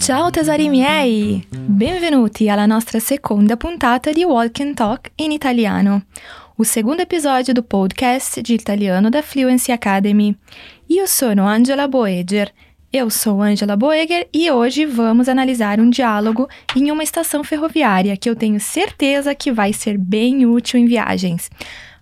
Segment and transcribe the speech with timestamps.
[0.00, 1.46] Ciao tesori miei!
[1.50, 6.06] Benvenuti alla nostra seconda puntata di Walk and Talk in italiano,
[6.56, 10.34] o segundo episódio do podcast de italiano da Fluency Academy.
[10.88, 12.50] Io sono Angela Boeger.
[12.90, 18.28] Eu sou Angela Boeger e hoje vamos analisar um diálogo em uma estação ferroviária que
[18.28, 21.50] eu tenho certeza que vai ser bem útil em viagens.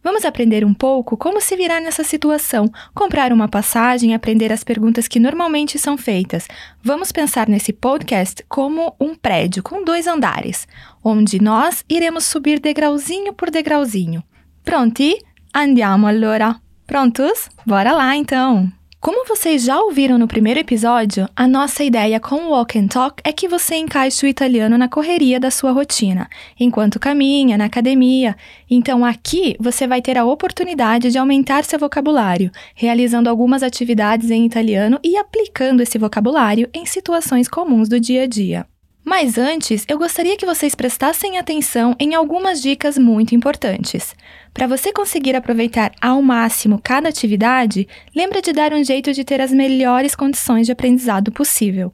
[0.08, 5.06] Vamos aprender um pouco como se virar nessa situação, comprar uma passagem, aprender as perguntas
[5.06, 6.48] que normalmente são feitas.
[6.82, 10.66] Vamos pensar nesse podcast como um prédio com dois andares,
[11.04, 14.24] onde nós iremos subir degrauzinho por degrauzinho.
[14.64, 15.18] Pronti?
[15.54, 16.56] Andiamo allora.
[16.86, 17.50] Prontos?
[17.66, 18.77] Bora lá então!
[19.00, 23.22] Como vocês já ouviram no primeiro episódio, a nossa ideia com o Walk and Talk
[23.22, 28.34] é que você encaixe o italiano na correria da sua rotina, enquanto caminha, na academia.
[28.68, 34.44] Então aqui você vai ter a oportunidade de aumentar seu vocabulário, realizando algumas atividades em
[34.44, 38.66] italiano e aplicando esse vocabulário em situações comuns do dia a dia.
[39.04, 44.14] Mas antes, eu gostaria que vocês prestassem atenção em algumas dicas muito importantes.
[44.52, 49.40] Para você conseguir aproveitar ao máximo cada atividade, lembra de dar um jeito de ter
[49.40, 51.92] as melhores condições de aprendizado possível.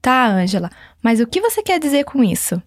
[0.00, 0.70] Tá, Ângela,
[1.02, 2.62] mas o que você quer dizer com isso?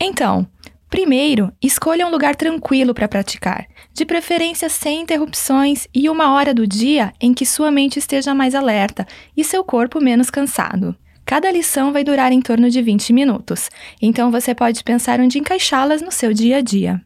[0.00, 0.46] Então,
[0.90, 6.66] primeiro, escolha um lugar tranquilo para praticar, de preferência sem interrupções e uma hora do
[6.66, 10.94] dia em que sua mente esteja mais alerta e seu corpo menos cansado.
[11.24, 16.02] Cada lição vai durar em torno de 20 minutos, então você pode pensar onde encaixá-las
[16.02, 17.00] no seu dia a dia.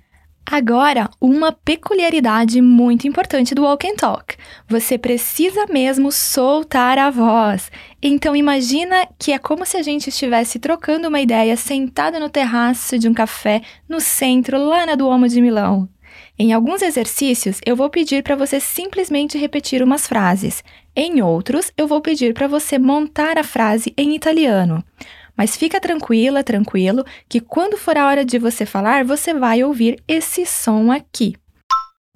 [0.48, 4.36] Agora, uma peculiaridade muito importante do Walk and Talk.
[4.68, 7.68] Você precisa mesmo soltar a voz.
[8.00, 12.96] Então imagina que é como se a gente estivesse trocando uma ideia sentado no terraço
[12.96, 15.88] de um café no centro, lá na Duomo de Milão.
[16.38, 20.62] Em alguns exercícios, eu vou pedir para você simplesmente repetir umas frases.
[20.94, 24.84] Em outros, eu vou pedir para você montar a frase em italiano.
[25.36, 30.02] Mas fica tranquila, tranquilo, que quando for a hora de você falar, você vai ouvir
[30.08, 31.34] esse som aqui.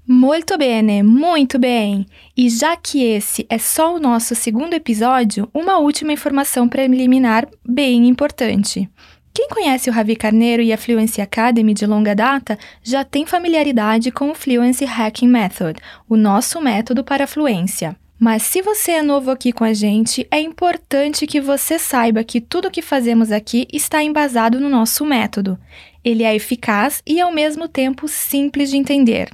[0.08, 2.06] Muito bem, muito bem!
[2.36, 8.08] E já que esse é só o nosso segundo episódio, uma última informação preliminar bem
[8.08, 8.90] importante.
[9.32, 14.10] Quem conhece o Ravi Carneiro e a Fluency Academy de longa data já tem familiaridade
[14.10, 15.78] com o Fluency Hacking Method,
[16.08, 17.96] o nosso método para fluência.
[18.20, 22.38] Mas se você é novo aqui com a gente, é importante que você saiba que
[22.38, 25.58] tudo o que fazemos aqui está embasado no nosso método.
[26.04, 29.30] Ele é eficaz e ao mesmo tempo simples de entender.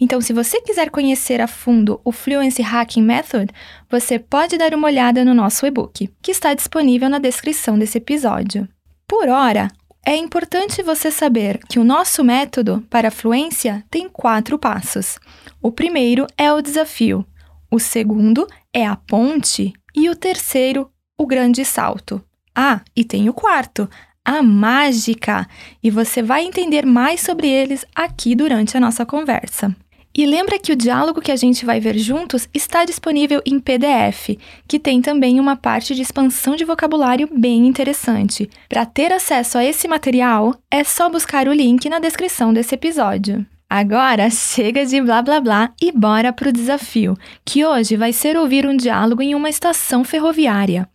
[0.00, 3.52] Então, se você quiser conhecer a fundo o Fluency Hacking Method,
[3.88, 8.68] você pode dar uma olhada no nosso e-book, que está disponível na descrição desse episódio.
[9.06, 9.68] Por hora,
[10.04, 15.16] é importante você saber que o nosso método para a fluência tem quatro passos.
[15.62, 17.24] O primeiro é o desafio,
[17.70, 22.22] o segundo é a ponte e o terceiro, o grande salto.
[22.54, 23.88] Ah, e tem o quarto,
[24.24, 25.46] a mágica,
[25.82, 29.74] e você vai entender mais sobre eles aqui durante a nossa conversa.
[30.18, 34.30] E lembra que o diálogo que a gente vai ver juntos está disponível em PDF,
[34.66, 38.48] que tem também uma parte de expansão de vocabulário bem interessante.
[38.66, 43.44] Para ter acesso a esse material, é só buscar o link na descrição desse episódio.
[43.68, 48.64] Agora chega de blá blá blá e bora pro desafio, que hoje vai ser ouvir
[48.64, 50.88] um diálogo em uma estação ferroviária.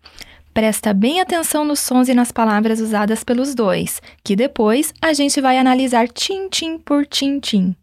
[0.53, 5.41] Presta bem atenção nos sons e nas palavras usadas pelos dois, que depois a gente
[5.41, 7.75] vai analisar tim-tim por tim-tim.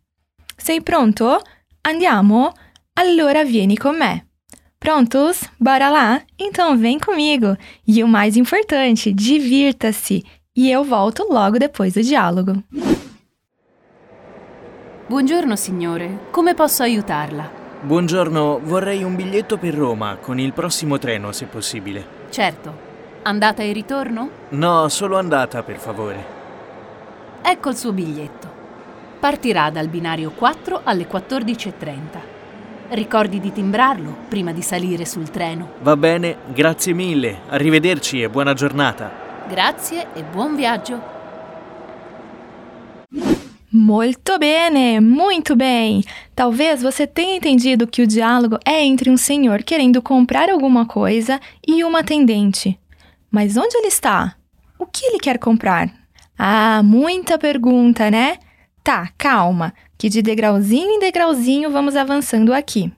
[0.56, 1.38] Sei pronto?
[1.86, 2.52] Andiamo?
[2.96, 4.22] Allora vieni con me.
[4.80, 5.44] Prontos?
[5.60, 6.22] Bora lá?
[6.38, 7.56] Então vem comigo!
[7.86, 10.24] E o mais importante, divirta-se!
[10.56, 12.62] E eu volto logo depois do diálogo.
[15.08, 17.48] Buongiorno signore, come posso aiutarla?
[17.80, 22.06] Buongiorno, vorrei un biglietto per Roma con il prossimo treno se possibile.
[22.28, 22.76] Certo.
[23.22, 24.28] Andata e ritorno?
[24.50, 26.24] No, solo andata per favore.
[27.40, 28.50] Ecco il suo biglietto.
[29.18, 31.72] Partirà dal binario 4 alle 14.30.
[32.90, 35.70] Ricordi di timbrarlo prima di salire sul treno.
[35.80, 37.40] Va bene, grazie mille.
[37.48, 39.10] Arrivederci e buona giornata.
[39.48, 41.16] Grazie e buon viaggio.
[43.70, 46.02] Muito bene, muito bem.
[46.34, 51.38] Talvez você tenha entendido que o diálogo é entre um senhor querendo comprar alguma coisa
[51.66, 52.80] e uma atendente.
[53.30, 54.36] Mas onde ele está?
[54.78, 55.92] O que ele quer comprar?
[56.38, 58.38] Ah, muita pergunta, né?
[58.82, 62.90] Tá, calma, que de degrauzinho em degrauzinho vamos avançando aqui.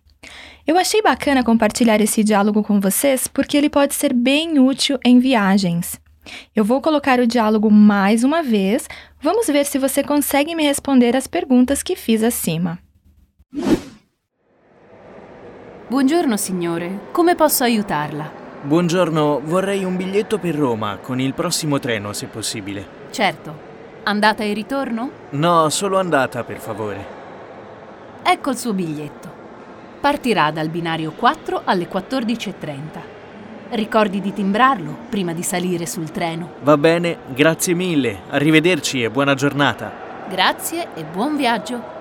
[0.64, 5.18] Eu achei bacana compartilhar esse diálogo com vocês porque ele pode ser bem útil em
[5.18, 5.98] viagens.
[6.54, 8.86] Eu vou colocar o diálogo mais uma vez.
[9.22, 12.78] Vamos ver se você consegue me responder as perguntas que fiz acima.
[15.88, 18.30] Buongiorno signore, come posso aiutarla?
[18.62, 22.86] Buongiorno, vorrei un biglietto per Roma con il prossimo treno, se possibile.
[23.10, 23.68] Certo.
[24.04, 25.10] Andata e ritorno?
[25.30, 27.18] No, solo andata, per favore.
[28.22, 29.28] Ecco il suo biglietto.
[30.00, 33.19] Partirà dal binario 4 alle 14.30.
[33.72, 36.54] Ricordi di timbrarlo prima di salire sul treno.
[36.62, 38.22] Va bene, grazie mille.
[38.30, 39.92] Arrivederci e buona giornata.
[40.28, 41.98] Grazie e buon viaggio.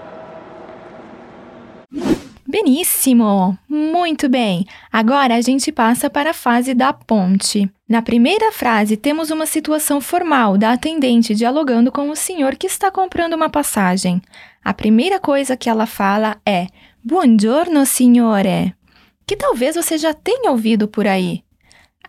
[2.44, 3.60] Benissimo!
[3.68, 4.66] Muito bem!
[4.92, 7.69] Agora a gente passa para a fase da ponte.
[7.88, 12.89] Na primeira frase, temos uma situação formal da atendente dialogando com o senhor que está
[12.89, 14.19] comprando uma passagem.
[14.63, 16.66] A primeira coisa que ela fala é
[17.04, 18.74] Buongiorno, signore,
[19.27, 21.44] que talvez você já tenha ouvido por aí.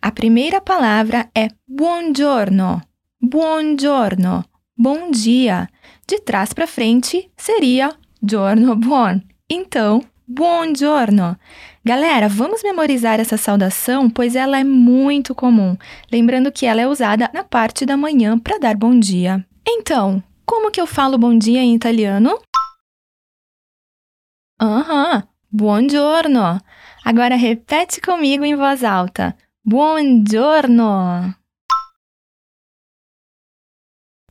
[0.03, 2.81] A primeira palavra é buongiorno.
[3.21, 4.45] Buongiorno.
[4.75, 5.69] Bom dia.
[6.09, 7.93] De trás para frente seria
[8.23, 9.21] giorno buon.
[9.49, 10.03] Então,
[10.33, 11.37] Buongiorno!
[11.85, 15.77] Galera, vamos memorizar essa saudação, pois ela é muito comum,
[16.11, 19.45] lembrando que ela é usada na parte da manhã para dar bom dia.
[19.67, 22.39] Então, como que eu falo bom dia em italiano?
[24.63, 26.61] Aham, uhum, buongiorno.
[27.05, 29.37] Agora repete comigo em voz alta.
[29.63, 31.35] Buongiorno.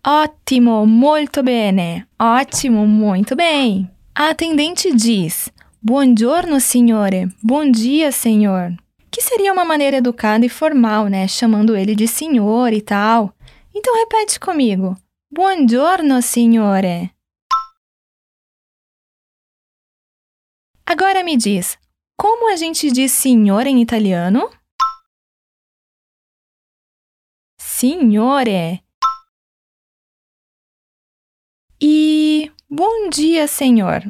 [0.05, 2.07] Ótimo, muito bene.
[2.19, 3.91] Ótimo, muito bem.
[4.15, 7.27] A atendente diz: Buongiorno, signore.
[7.43, 8.75] Bom dia, senhor.
[9.11, 11.27] Que seria uma maneira educada e formal, né?
[11.27, 13.31] Chamando ele de senhor e tal.
[13.73, 14.97] Então repete comigo.
[15.31, 17.11] Buongiorno, signore.
[20.83, 21.77] Agora me diz,
[22.17, 24.49] como a gente diz senhor em italiano?
[27.79, 28.83] Signore.
[31.81, 34.03] E bom dia, senhor.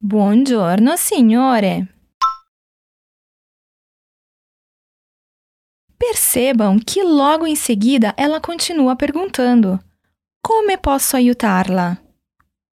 [0.00, 1.86] Buongiorno, signore.
[5.98, 9.78] Percebam que logo em seguida ela continua perguntando:
[10.42, 12.02] Come posso aiutarla?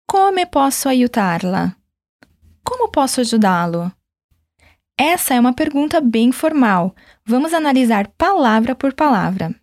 [0.06, 1.76] Come posso aiutarla?
[2.64, 3.97] Como posso ajudá-lo?
[4.98, 6.96] Essa é uma pergunta bem formal.
[7.26, 9.54] Vamos analisar palavra por palavra.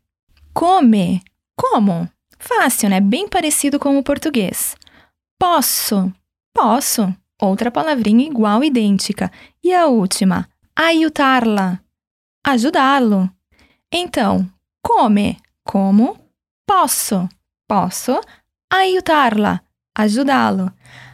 [0.52, 1.22] Come.
[1.56, 2.08] Como?
[2.38, 3.00] Fácil, né?
[3.00, 4.76] Bem parecido com o português.
[5.38, 6.12] Posso.
[6.54, 9.30] Posso outra palavrinha igual idêntica.
[9.62, 11.80] E a última, aiutarla,
[12.44, 13.30] ajudá-lo.
[13.92, 14.48] Então,
[14.82, 16.18] come, como,
[16.66, 17.28] posso,
[17.68, 18.20] posso,
[18.72, 19.60] aiutarla,
[19.96, 20.72] ajudá-lo.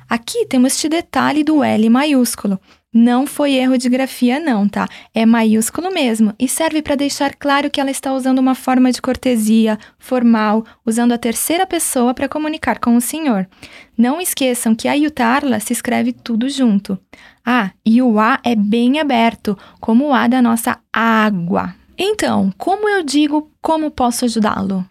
[0.08, 2.60] Aqui temos este detalhe do L maiúsculo.
[2.92, 4.88] Não foi erro de grafia, não, tá?
[5.14, 9.00] É maiúsculo mesmo e serve para deixar claro que ela está usando uma forma de
[9.00, 13.48] cortesia, formal, usando a terceira pessoa para comunicar com o senhor.
[13.96, 16.98] Não esqueçam que a Yutarla se escreve tudo junto.
[17.46, 21.76] Ah, e o A é bem aberto, como o A da nossa água.
[21.96, 24.84] Então, como eu digo como posso ajudá-lo?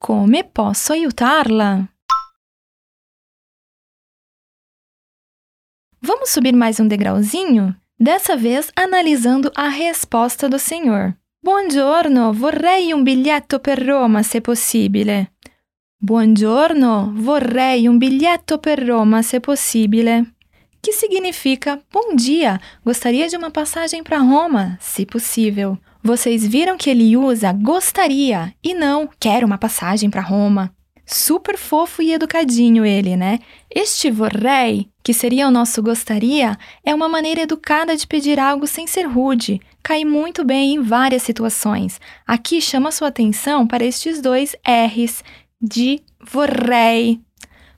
[0.00, 1.88] Come posso aiutarla?
[6.06, 7.74] Vamos subir mais um degrauzinho?
[7.98, 11.16] Dessa vez analisando a resposta do senhor.
[11.42, 15.32] Buongiorno, vorrei un biglietto per Roma se possibile.
[15.98, 20.26] Buongiorno, vorrei un biglietto per Roma se possibile.
[20.82, 25.78] Que significa bom dia, gostaria de uma passagem para Roma, se possível.
[26.02, 30.70] Vocês viram que ele usa gostaria e não quero uma passagem para Roma.
[31.06, 33.38] Super fofo e educadinho ele, né?
[33.70, 38.86] Este vorrei, que seria o nosso gostaria, é uma maneira educada de pedir algo sem
[38.86, 39.60] ser rude.
[39.82, 42.00] Cai muito bem em várias situações.
[42.26, 45.22] Aqui chama sua atenção para estes dois R's
[45.60, 47.20] de vorrei.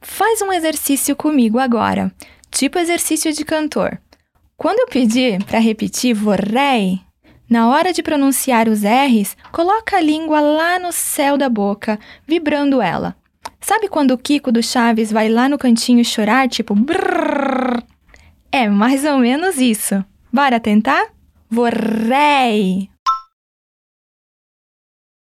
[0.01, 2.15] Faz um exercício comigo agora,
[2.51, 4.01] tipo exercício de cantor.
[4.57, 7.01] Quando eu pedir para repetir vorrei,
[7.49, 12.83] na hora de pronunciar os R's, coloca a língua lá no céu da boca, vibrando
[12.83, 13.17] ela.
[13.61, 17.83] Sabe quando o Kiko do Chaves vai lá no cantinho chorar, tipo brrr?
[18.51, 20.05] É mais ou menos isso.
[20.33, 21.13] Bora tentar?
[21.49, 22.91] Vorrei.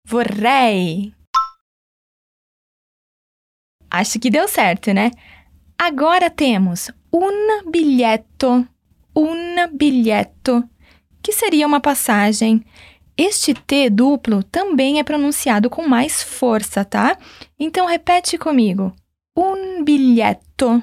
[0.07, 1.14] Vorrei.
[3.90, 5.11] Acho que deu certo, né?
[5.78, 8.66] Agora temos un biglietto.
[9.14, 10.69] Un biglietto
[11.23, 12.64] que seria uma passagem.
[13.17, 17.17] Este T duplo também é pronunciado com mais força, tá?
[17.59, 18.93] Então repete comigo.
[19.37, 20.83] Un biglietto.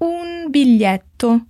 [0.00, 1.40] Un biglietto.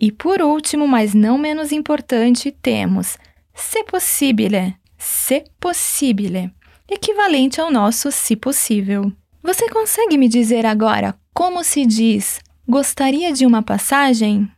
[0.00, 3.16] E por último, mas não menos importante, temos
[3.54, 4.76] se possibile.
[4.98, 6.52] Se possibile.
[6.88, 9.10] equivalente ao nosso se possível.
[9.42, 14.50] Você consegue me dizer agora como se diz gostaria de uma passagem?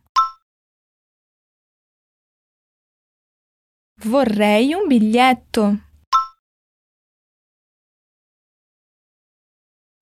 [3.97, 5.79] Vorrei um biglietto.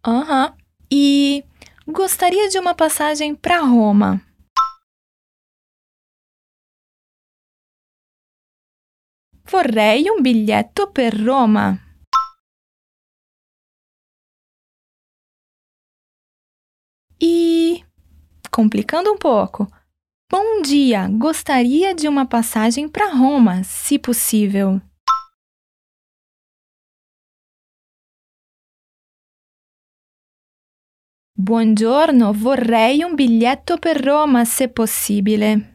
[0.05, 0.49] Aham.
[0.49, 0.57] Uhum.
[0.91, 1.43] E
[1.87, 4.21] gostaria de uma passagem para Roma.
[9.45, 11.92] Vorrei un biglietto per Roma.
[17.25, 17.81] E,
[18.51, 19.65] complicando um pouco,
[20.29, 24.81] bom dia, gostaria de uma passagem para Roma, se possível.
[31.33, 35.72] Buongiorno, vorrei un biglietto per Roma, se possibile.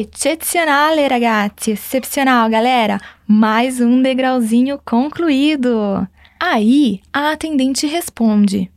[0.00, 1.72] Eccezionale, ragazzi!
[1.72, 3.00] Excepcional, galera!
[3.26, 6.06] Mais um degrauzinho concluído!
[6.38, 8.70] Aí, a atendente responde: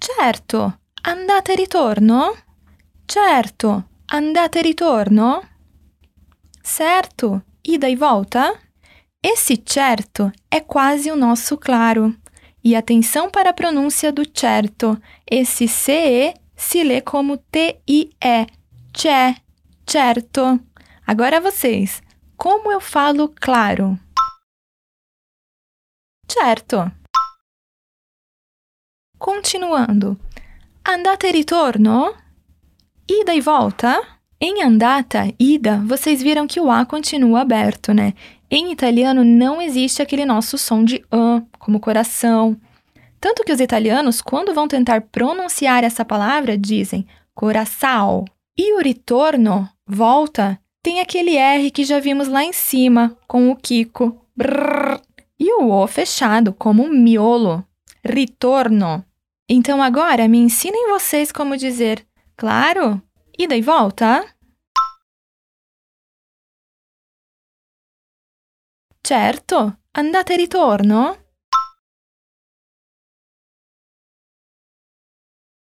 [0.00, 0.72] Certo,
[1.06, 2.34] andate e ritorno?
[3.06, 5.42] Certo, andate e ritorno?
[6.62, 8.58] Certo, ida e volta?
[9.22, 12.16] Esse certo é quase o nosso claro.
[12.64, 14.98] E atenção para a pronúncia do certo.
[15.30, 18.46] Esse CE se lê como T-I-E,
[18.90, 19.36] c'è
[19.88, 20.60] Certo.
[21.06, 22.02] Agora vocês.
[22.36, 23.98] Como eu falo claro?
[26.28, 26.90] Certo.
[29.16, 30.18] Continuando.
[30.84, 32.14] Andata e ritorno?
[33.08, 34.02] Ida e volta?
[34.38, 38.12] Em andata, ida, vocês viram que o A continua aberto, né?
[38.50, 42.60] Em italiano não existe aquele nosso som de an, como coração.
[43.18, 48.24] Tanto que os italianos, quando vão tentar pronunciar essa palavra, dizem coração.
[48.58, 53.56] E o ritorno volta, tem aquele R que já vimos lá em cima, com o
[53.56, 54.24] Kiko.
[54.36, 55.00] Brrr,
[55.38, 57.66] e o O fechado, como um miolo.
[58.04, 59.04] Ritorno.
[59.48, 63.00] Então agora me ensinem vocês como dizer, claro,
[63.38, 64.24] ida e volta.
[69.06, 71.16] Certo, andate e ritorno.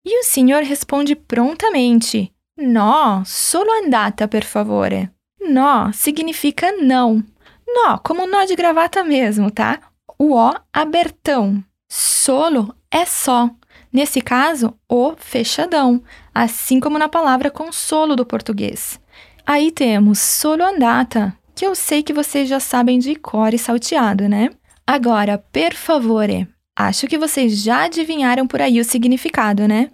[0.05, 5.11] E o senhor responde prontamente: No, solo andata, per favore.
[5.39, 7.23] No significa não.
[7.67, 9.79] No, como nó de gravata mesmo, tá?
[10.19, 11.63] O O abertão.
[11.87, 13.51] Solo é só.
[13.93, 16.03] Nesse caso, o fechadão,
[16.35, 18.99] assim como na palavra consolo do português.
[19.47, 24.29] Aí temos solo andata, que eu sei que vocês já sabem de cor e salteado,
[24.29, 24.49] né?
[24.87, 26.49] Agora, per favore.
[26.75, 29.91] Acho que vocês já adivinharam por aí o significado, né?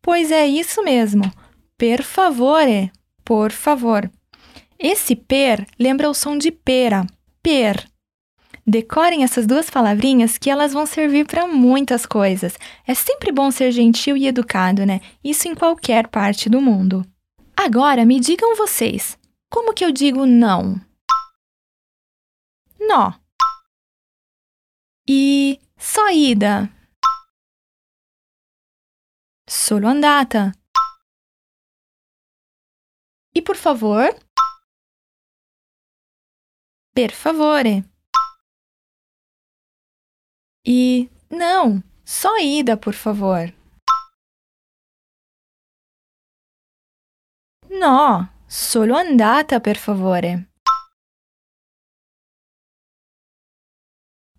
[0.00, 1.30] Pois é isso mesmo
[1.76, 2.90] per favore,
[3.24, 4.10] por favor.
[4.78, 7.06] Esse per lembra o som de pera,
[7.42, 7.88] per.
[8.66, 12.58] Decorem essas duas palavrinhas que elas vão servir para muitas coisas.
[12.86, 15.00] É sempre bom ser gentil e educado, né?
[15.22, 17.06] Isso em qualquer parte do mundo.
[17.56, 19.16] Agora me digam vocês,
[19.48, 20.80] como que eu digo não?
[22.78, 23.12] Nó.
[25.08, 26.68] E só ida?
[29.48, 30.52] Solo andata.
[33.36, 34.08] E por favor?
[36.94, 37.84] Per favore.
[40.66, 43.52] E não, só ida, por favor.
[47.68, 50.48] No, solo andata, per favore.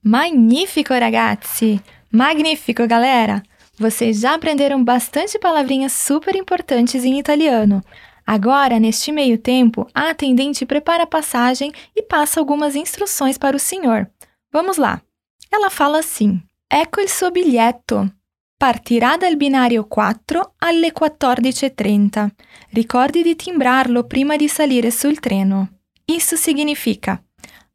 [0.02, 1.80] Magnífico, ragazzi!
[2.12, 3.44] Magnífico, galera!
[3.78, 7.84] Vocês já aprenderam bastante palavrinhas super importantes em italiano.
[8.28, 13.60] Agora, neste meio tempo, a atendente prepara a passagem e passa algumas instruções para o
[13.60, 14.12] senhor.
[14.52, 15.02] Vamos lá.
[15.50, 18.12] Ela fala assim: Ecco il suo biglietto.
[18.60, 22.30] Partirà dal binario 4 alle 14.30.
[22.74, 25.70] Ricordi di timbrarlo prima di salire sul treno.
[26.06, 27.24] Isso significa: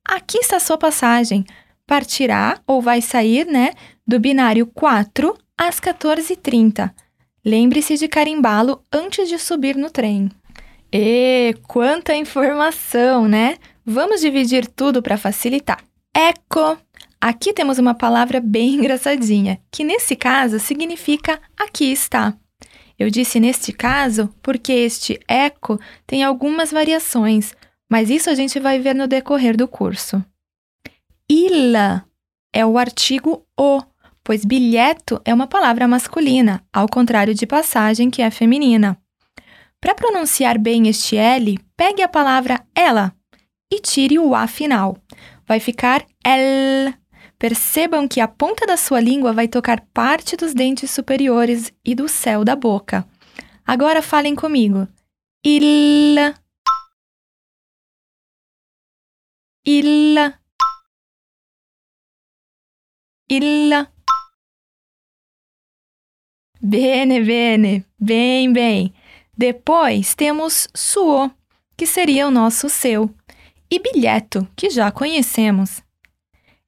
[0.04, 1.46] aqui está sua passagem.
[1.86, 3.70] Partirá ou vai sair, né,
[4.06, 6.92] do binário 4 às 14h30.
[7.44, 10.30] Lembre-se de carimbá-lo antes de subir no trem.
[10.94, 13.56] E quanta informação, né?
[13.84, 15.82] Vamos dividir tudo para facilitar.
[16.14, 16.76] Eco.
[17.18, 22.34] Aqui temos uma palavra bem engraçadinha, que nesse caso significa aqui está.
[22.98, 27.54] Eu disse neste caso porque este eco tem algumas variações,
[27.90, 30.22] mas isso a gente vai ver no decorrer do curso.
[31.28, 32.04] Ila
[32.52, 33.80] é o artigo o,
[34.22, 39.01] pois bilheto é uma palavra masculina, ao contrário de passagem, que é feminina.
[39.82, 43.12] Para pronunciar bem este L, pegue a palavra ela
[43.68, 44.96] e tire o A final.
[45.44, 46.94] Vai ficar L.
[47.36, 52.08] Percebam que a ponta da sua língua vai tocar parte dos dentes superiores e do
[52.08, 53.04] céu da boca.
[53.66, 54.86] Agora falem comigo.
[55.44, 56.16] Il.
[59.66, 60.16] Il.
[63.28, 63.88] Il.
[66.60, 67.84] Bene, bene.
[67.98, 68.94] Bem, bem.
[69.36, 71.30] Depois temos suo,
[71.76, 73.14] que seria o nosso seu,
[73.70, 75.82] e bilheto, que já conhecemos.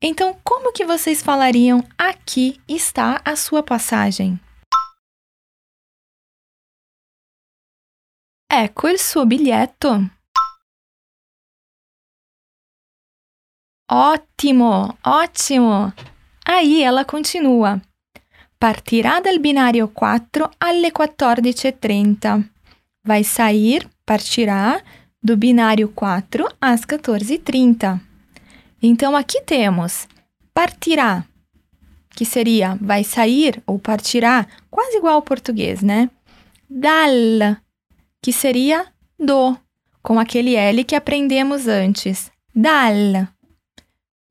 [0.00, 4.40] Então, como que vocês falariam aqui está a sua passagem?
[8.50, 10.10] Ecco il suo biglietto.
[13.90, 15.92] Ótimo, ótimo!
[16.46, 17.80] Aí ela continua.
[18.58, 22.53] Partirà dal binario 4 alle 14.30.
[23.04, 24.82] Vai sair, partirá,
[25.22, 28.00] do binário 4 às 14h30.
[28.82, 30.08] Então, aqui temos
[30.52, 31.24] partirá,
[32.10, 36.08] que seria vai sair ou partirá, quase igual ao português, né?
[36.68, 37.56] Dal,
[38.22, 38.86] que seria
[39.18, 39.56] do,
[40.02, 42.30] com aquele L que aprendemos antes.
[42.54, 43.28] Dal.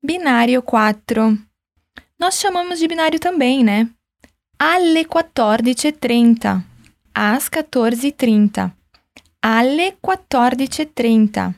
[0.02, 1.38] Binário 4.
[2.18, 3.88] Nós chamamos de binário também, né?
[4.58, 6.73] Alle 14.30
[7.14, 8.72] às 14h30.
[9.40, 11.54] Alle 14h30.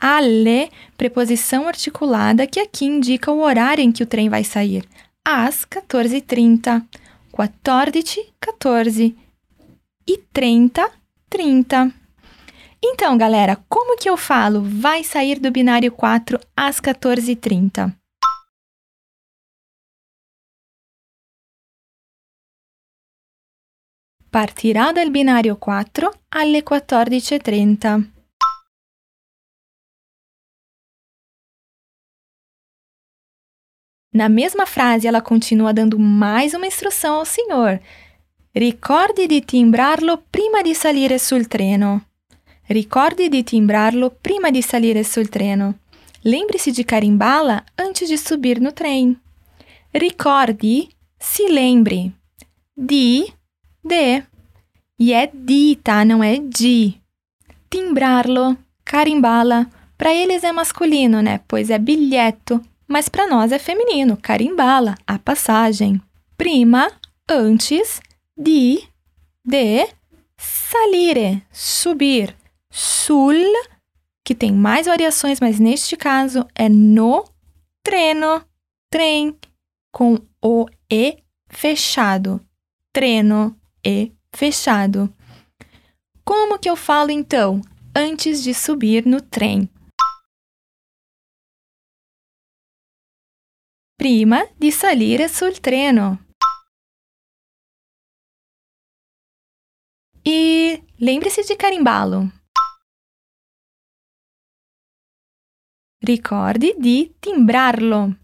[0.00, 4.84] Alle, preposição articulada que aqui indica o horário em que o trem vai sair.
[5.24, 6.82] Às 14h30.
[7.32, 9.16] 14, 14.
[10.06, 10.90] E 30,
[11.28, 11.92] 30.
[12.82, 17.94] Então, galera, como que eu falo vai sair do binário 4 às 14h30?
[24.30, 28.10] Partirà dal binario 4 alle 14.30.
[34.12, 37.80] Na mesma frase, ela continua dando mais uma instrução ao senhor.
[38.54, 42.06] Ricordi di timbrarlo prima di salire sul treno.
[42.68, 45.80] Ricordi di timbrarlo prima di salire sul treno.
[46.22, 49.20] Lembre-se de carimbá-la antes de subir no trem.
[49.90, 52.12] Ricordi, se lembre.
[52.72, 53.32] Di
[53.84, 54.22] de.
[54.98, 56.04] E é di, tá?
[56.04, 56.94] Não é de.
[57.70, 59.66] Timbrarlo, carimbá-la.
[59.96, 61.40] Para eles é masculino, né?
[61.46, 62.60] Pois é bilheto.
[62.86, 66.00] Mas para nós é feminino, carimbá-la, a passagem.
[66.36, 66.90] Prima,
[67.28, 68.00] antes,
[68.36, 68.82] di,
[69.44, 69.86] de,
[70.36, 72.34] salire, subir.
[72.72, 73.34] Sul,
[74.24, 77.24] que tem mais variações, mas neste caso é no
[77.82, 78.44] treno,
[78.90, 79.36] trem,
[79.92, 82.40] com o E fechado.
[82.92, 85.14] Treno, e fechado.
[86.24, 87.60] Como que eu falo então
[87.94, 89.68] antes de subir no trem?
[93.98, 96.18] Prima di salire sul treno.
[100.24, 102.30] E lembre-se de carimbá-lo.
[106.02, 108.16] Ricordi di timbrarlo.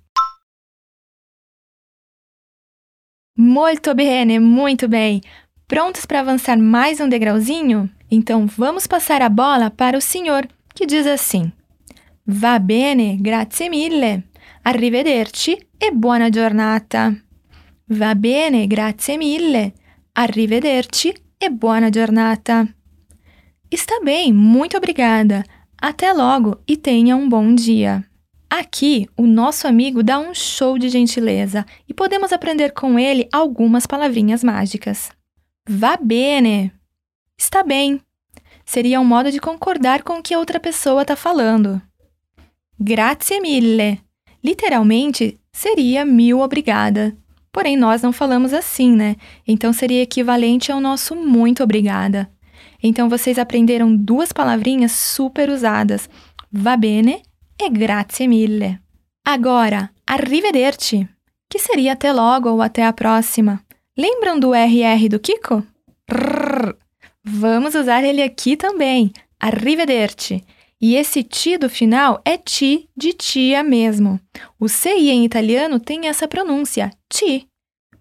[3.39, 5.21] Molto bene, muito bem.
[5.69, 7.91] Prontos para avançar mais um degrauzinho?
[8.09, 11.51] Então vamos passar a bola para o senhor, que diz assim:
[12.25, 14.23] Va bene, grazie mille.
[14.65, 17.17] Arrivederci e buona giornata.
[17.89, 19.75] Va bene, grazie mille.
[20.15, 22.69] Arrivederci e buona giornata.
[23.69, 25.43] Está bem, muito obrigada.
[25.77, 28.05] Até logo e tenha um bom dia.
[28.49, 33.85] Aqui, o nosso amigo dá um show de gentileza e podemos aprender com ele algumas
[33.85, 35.11] palavrinhas mágicas.
[35.69, 36.73] Va bene.
[37.37, 38.01] Está bem.
[38.65, 41.83] Seria um modo de concordar com o que outra pessoa está falando.
[42.79, 44.01] Grazie mille.
[44.45, 47.17] Literalmente, seria mil obrigada.
[47.51, 49.17] Porém, nós não falamos assim, né?
[49.47, 52.31] Então seria equivalente ao nosso muito obrigada.
[52.81, 56.09] Então vocês aprenderam duas palavrinhas super usadas:
[56.53, 57.23] va bene
[57.61, 58.79] e grazie mille.
[59.25, 61.09] Agora, arrivederci,
[61.51, 63.66] que seria até logo ou até a próxima.
[63.99, 65.67] Lembram do RR do Kiko?
[66.11, 66.77] Rrr.
[67.25, 69.11] Vamos usar ele aqui também.
[69.41, 70.45] Arrivederci.
[70.79, 74.21] E esse ti do final é ti de tia mesmo.
[74.61, 77.49] O CI em italiano tem essa pronúncia, ti.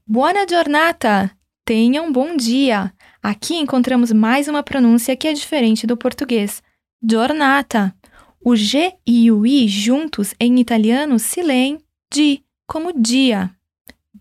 [0.06, 1.32] Buona giornata.
[1.64, 2.94] Tenha um bom dia.
[3.24, 6.62] Aqui encontramos mais uma pronúncia que é diferente do português.
[7.02, 7.96] Giornata.
[8.44, 11.80] O G e o I juntos em italiano se leem
[12.14, 13.50] di, como dia.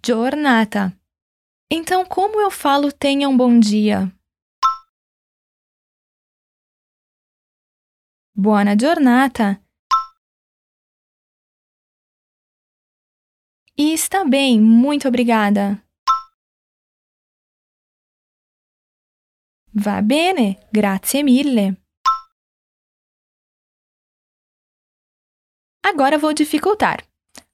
[0.06, 0.96] Giornata.
[1.70, 4.12] Então, como eu falo tenha um bom dia?
[8.36, 9.62] Buona giornata.
[13.76, 15.82] E está bem, muito obrigada.
[19.72, 21.76] Va bene, grazie mille.
[25.84, 27.06] Agora vou dificultar.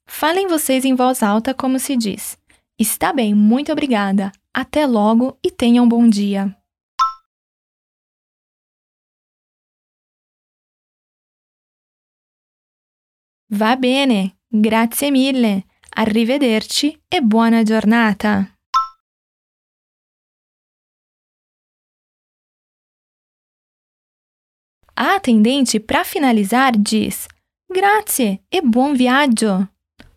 [0.06, 2.39] Falem vocês em voz alta como se diz.
[2.80, 4.32] Está bem, muito obrigada.
[4.54, 6.56] Até logo e tenham um bom dia.
[13.50, 15.62] Va bene, grazie mille.
[15.94, 18.50] Arrivederci e buona giornata.
[24.96, 27.26] A atendente, para finalizar, diz:
[27.68, 29.68] Grazie e buon viaggio.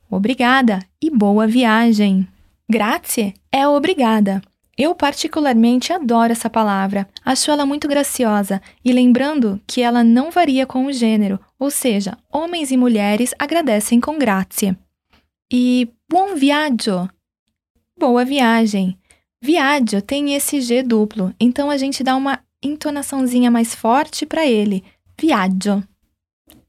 [0.10, 2.33] Obrigada e boa viagem.
[2.74, 4.42] Grazie é obrigada.
[4.76, 10.66] Eu particularmente adoro essa palavra, acho ela muito graciosa e lembrando que ela não varia
[10.66, 14.76] com o gênero, ou seja, homens e mulheres agradecem com grazie.
[15.54, 17.08] E buon viaggio,
[17.96, 18.98] boa viagem.
[19.40, 24.84] Viaggio tem esse G duplo, então a gente dá uma entonaçãozinha mais forte para ele.
[25.22, 25.84] Viaggio.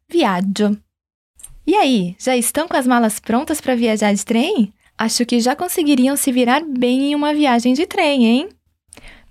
[0.06, 0.78] Viaggio.
[1.66, 4.70] E aí, já estão com as malas prontas para viajar de trem?
[4.96, 8.48] Acho que já conseguiriam se virar bem em uma viagem de trem, hein?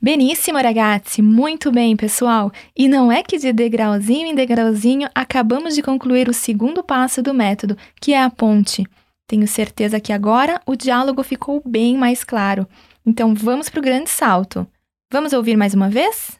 [0.02, 1.21] Benissimo, ragazzi!
[1.21, 2.52] Muito bem, pessoal!
[2.78, 7.34] E não é que de degrauzinho em degrauzinho acabamos de concluir o segundo passo do
[7.34, 8.86] método, que é a ponte.
[9.26, 12.67] Tenho certeza que agora o diálogo ficou bem mais claro.
[13.06, 14.67] Então vamos para o grande salto.
[15.10, 16.38] Vamos ouvir mais uma vez?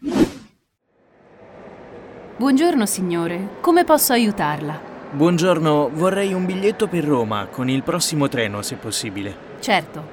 [2.38, 4.93] Buongiorno signore, come posso aiutarla?
[5.14, 9.38] Buongiorno, vorrei un biglietto per Roma con il prossimo treno, se possibile.
[9.60, 10.04] Certo.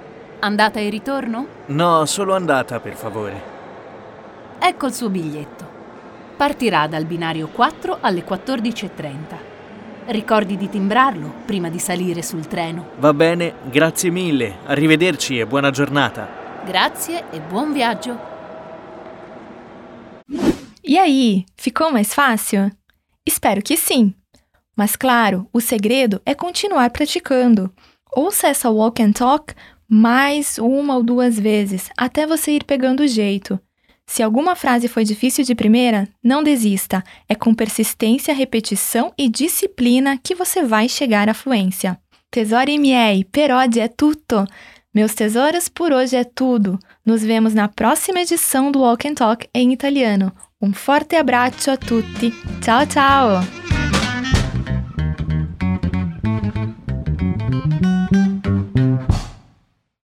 [0.41, 1.47] Andata e ritorno?
[1.69, 3.43] No, solo andata, per favore.
[4.59, 5.67] Ecco il suo biglietto.
[6.37, 9.15] Partirà dal binario 4 alle 14.30.
[10.09, 12.91] Ricordi di timbrarlo prima di salire sul treno.
[12.99, 14.59] Va bene, grazie mille.
[14.67, 16.29] Arrivederci e buona giornata.
[16.67, 18.19] Grazie e buon viaggio.
[20.83, 22.71] E aí, ficou mais fácil?
[23.25, 24.15] Espero que sim.
[24.81, 27.71] Mas claro, o segredo é continuar praticando.
[28.17, 29.53] Ouça essa walk and talk
[29.87, 33.61] mais uma ou duas vezes até você ir pegando o jeito.
[34.07, 37.05] Se alguma frase foi difícil de primeira, não desista.
[37.29, 42.01] É com persistência, repetição e disciplina que você vai chegar à fluência.
[42.31, 44.47] Tesori miei, per oggi è tutto.
[44.95, 46.79] Meus tesouros, por hoje é tudo.
[47.05, 50.33] Nos vemos na próxima edição do Walk and Talk em italiano.
[50.59, 52.33] Um forte abbraccio a tutti.
[52.63, 53.60] Ciao ciao!